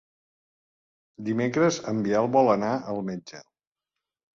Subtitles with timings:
[1.29, 3.49] Dimecres en Biel vol anar al metge.